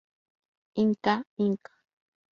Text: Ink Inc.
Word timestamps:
Ink 0.81 1.05
Inc. 1.45 1.63